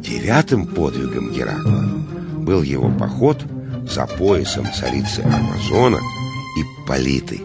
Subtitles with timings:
[0.00, 1.84] Девятым подвигом Геракла
[2.38, 3.44] был его поход
[3.88, 5.98] за поясом царицы Амазона
[6.58, 7.40] и Политы.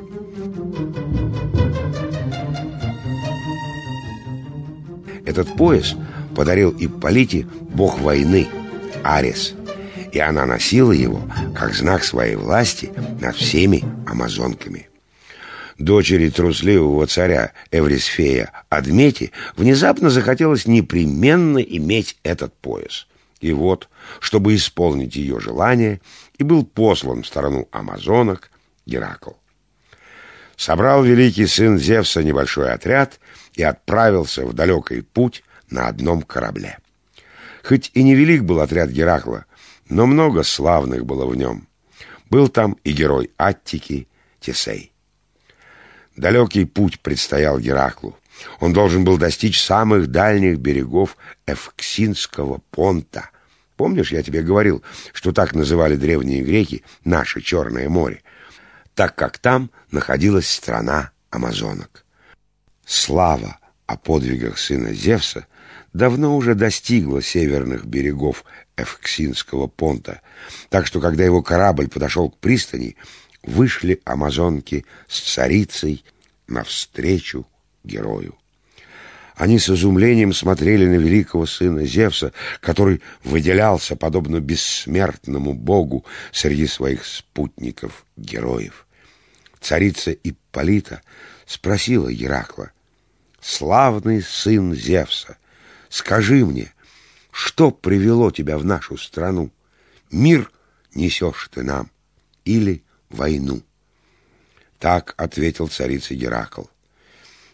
[5.25, 5.95] Этот пояс
[6.35, 8.47] подарил Ипполите бог войны
[9.03, 9.53] Арес,
[10.13, 14.87] и она носила его как знак своей власти над всеми амазонками.
[15.79, 23.07] Дочери трусливого царя Эврисфея Адмете внезапно захотелось непременно иметь этот пояс.
[23.41, 23.89] И вот,
[24.19, 25.99] чтобы исполнить ее желание,
[26.37, 28.51] и был послан в сторону амазонок
[28.85, 29.31] Геракл.
[30.55, 33.19] Собрал великий сын Зевса небольшой отряд
[33.55, 36.77] и отправился в далекий путь на одном корабле.
[37.63, 39.45] Хоть и невелик был отряд Геракла,
[39.89, 41.67] но много славных было в нем.
[42.29, 44.07] Был там и герой Аттики
[44.39, 44.91] Тесей.
[46.15, 48.17] Далекий путь предстоял Гераклу.
[48.59, 53.29] Он должен был достичь самых дальних берегов Эвксинского понта.
[53.75, 58.21] Помнишь, я тебе говорил, что так называли древние греки наше Черное море,
[58.95, 62.05] так как там находилась страна амазонок.
[62.85, 65.47] Слава о подвигах сына Зевса
[65.93, 68.43] давно уже достигла северных берегов
[68.77, 70.21] Эвксинского понта,
[70.69, 72.95] так что, когда его корабль подошел к пристани,
[73.43, 76.03] вышли амазонки с царицей
[76.47, 77.45] навстречу
[77.83, 78.35] герою.
[79.35, 87.03] Они с изумлением смотрели на великого сына Зевса, который выделялся, подобно бессмертному богу, среди своих
[87.05, 88.85] спутников-героев.
[89.59, 91.01] Царица Ипполита
[91.45, 92.71] спросила Геракла,
[93.43, 95.37] «Славный сын Зевса,
[95.89, 96.73] скажи мне,
[97.29, 99.51] что привело тебя в нашу страну?
[100.11, 100.49] Мир
[100.95, 101.91] несешь ты нам
[102.45, 103.61] или войну?»
[104.79, 106.63] Так ответил царица Геракл.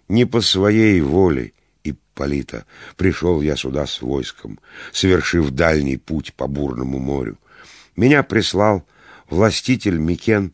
[0.08, 4.60] «Не по своей воле, Ипполита, пришел я сюда с войском,
[4.92, 7.40] совершив дальний путь по бурному морю.
[7.96, 8.86] Меня прислал
[9.28, 10.54] властитель Микен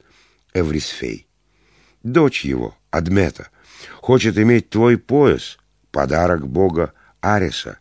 [0.54, 1.28] Эврисфей.
[2.04, 3.50] Дочь его, Адмета,
[4.00, 5.58] хочет иметь твой пояс,
[5.92, 7.80] подарок бога Ареса.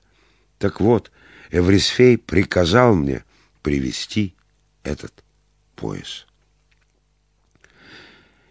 [0.58, 1.12] Так вот,
[1.50, 3.24] Эврисфей приказал мне
[3.62, 4.34] привести
[4.82, 5.12] этот
[5.76, 6.26] пояс.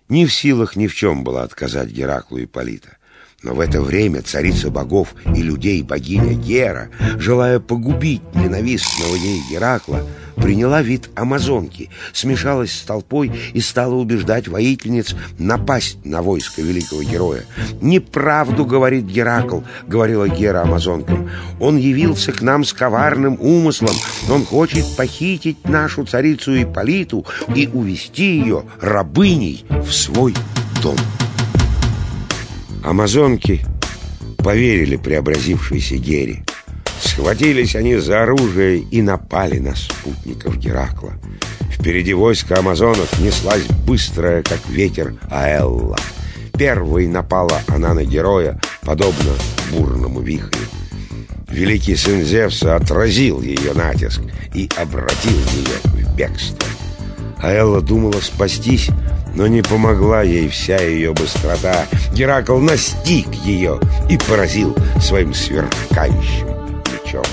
[0.07, 2.97] Не в силах ни в чем было отказать Гераклу и Полита.
[3.43, 10.01] Но в это время царица богов и людей богиня Гера, желая погубить ненавистного ей Геракла,
[10.37, 17.43] приняла вид амазонки, смешалась с толпой и стала убеждать воительниц напасть на войско великого героя.
[17.81, 21.29] «Неправду,— говорит Геракл,— говорила Гера амазонкам,—
[21.59, 23.95] он явился к нам с коварным умыслом,
[24.29, 30.33] он хочет похитить нашу царицу Ипполиту и увести ее рабыней в свой
[30.81, 30.95] дом».
[32.83, 33.61] Амазонки
[34.39, 36.43] поверили преобразившейся Гере.
[37.01, 41.13] Схватились они за оружие и напали на спутников Геракла.
[41.71, 45.97] Впереди войска амазонов неслась быстрая, как ветер, Аэлла.
[46.57, 49.31] Первой напала она на героя, подобно
[49.71, 50.61] бурному вихрю.
[51.49, 54.21] Великий сын Зевса отразил ее натиск
[54.53, 56.67] и обратил ее в бегство.
[57.41, 58.89] Аэлла думала спастись,
[59.35, 61.85] но не помогла ей вся ее быстрота.
[62.13, 63.79] Геракл настиг ее
[64.09, 66.47] и поразил своим сверкающим
[66.91, 67.23] мечом.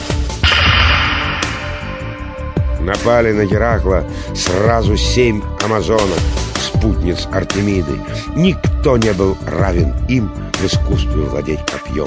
[2.80, 6.18] Напали на Геракла сразу семь амазонок,
[6.58, 8.00] спутниц Артемиды.
[8.34, 12.06] Никто не был равен им в искусстве владеть копьем.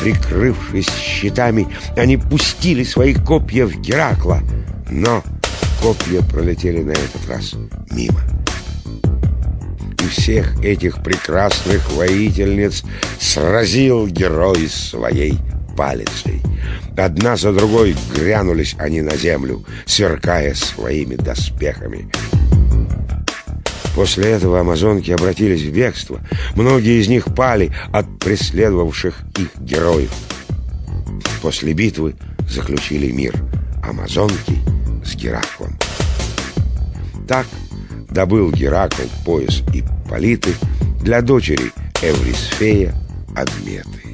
[0.00, 4.40] Прикрывшись щитами, они пустили свои копья в Геракла,
[4.88, 5.22] но
[5.80, 7.54] копья пролетели на этот раз
[7.90, 8.20] мимо
[10.10, 12.82] всех этих прекрасных воительниц
[13.18, 15.38] сразил герой своей
[15.76, 16.42] палицей.
[16.96, 22.10] Одна за другой грянулись они на землю, сверкая своими доспехами.
[23.94, 26.20] После этого амазонки обратились в бегство.
[26.54, 30.12] Многие из них пали от преследовавших их героев.
[31.42, 32.14] После битвы
[32.48, 33.34] заключили мир
[33.82, 34.58] амазонки
[35.04, 35.78] с Гераклом.
[37.26, 37.46] Так
[38.10, 40.50] добыл Геракл пояс и политы
[41.02, 41.72] для дочери
[42.02, 42.92] Эврисфея
[43.36, 44.09] Адметы.